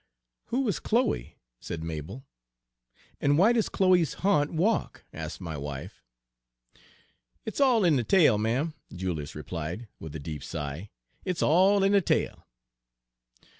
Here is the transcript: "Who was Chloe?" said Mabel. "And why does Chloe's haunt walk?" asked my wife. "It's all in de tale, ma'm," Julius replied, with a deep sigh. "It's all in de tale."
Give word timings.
"Who 0.45 0.61
was 0.61 0.79
Chloe?" 0.79 1.37
said 1.59 1.83
Mabel. 1.83 2.25
"And 3.19 3.37
why 3.37 3.53
does 3.53 3.69
Chloe's 3.69 4.15
haunt 4.25 4.51
walk?" 4.51 5.03
asked 5.13 5.39
my 5.39 5.55
wife. 5.55 6.01
"It's 7.45 7.61
all 7.61 7.85
in 7.85 7.97
de 7.97 8.03
tale, 8.03 8.39
ma'm," 8.39 8.73
Julius 8.91 9.35
replied, 9.35 9.87
with 9.99 10.15
a 10.15 10.19
deep 10.19 10.43
sigh. 10.43 10.89
"It's 11.23 11.43
all 11.43 11.83
in 11.83 11.91
de 11.91 12.01
tale." 12.01 12.47